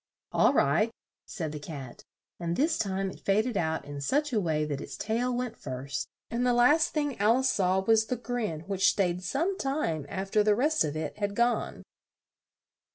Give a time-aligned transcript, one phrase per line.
[0.31, 0.89] "All right,"
[1.27, 2.03] said the Cat;
[2.39, 6.07] and this time it faded out in such a way that its tail went first,
[6.31, 10.31] and the last thing Al ice saw was the grin which stayed some time af
[10.31, 11.83] ter the rest of it had gone.